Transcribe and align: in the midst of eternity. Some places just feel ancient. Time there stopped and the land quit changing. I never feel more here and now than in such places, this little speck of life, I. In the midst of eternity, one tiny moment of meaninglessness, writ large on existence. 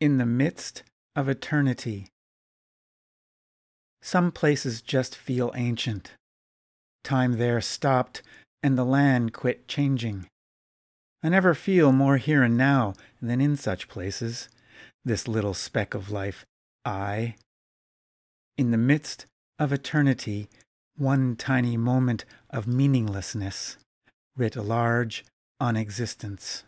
in 0.00 0.18
the 0.18 0.26
midst 0.26 0.82
of 1.16 1.28
eternity. 1.28 2.08
Some 4.02 4.32
places 4.32 4.82
just 4.82 5.16
feel 5.16 5.52
ancient. 5.54 6.12
Time 7.02 7.38
there 7.38 7.60
stopped 7.60 8.22
and 8.62 8.76
the 8.76 8.84
land 8.84 9.32
quit 9.32 9.68
changing. 9.68 10.26
I 11.22 11.28
never 11.30 11.54
feel 11.54 11.92
more 11.92 12.18
here 12.18 12.42
and 12.42 12.56
now 12.56 12.94
than 13.22 13.40
in 13.40 13.56
such 13.56 13.88
places, 13.88 14.48
this 15.04 15.26
little 15.26 15.54
speck 15.54 15.94
of 15.94 16.10
life, 16.10 16.44
I. 16.84 17.36
In 18.58 18.70
the 18.70 18.78
midst 18.78 19.26
of 19.58 19.72
eternity, 19.72 20.48
one 20.96 21.34
tiny 21.36 21.76
moment 21.76 22.24
of 22.50 22.66
meaninglessness, 22.66 23.76
writ 24.36 24.56
large 24.56 25.24
on 25.58 25.76
existence. 25.76 26.64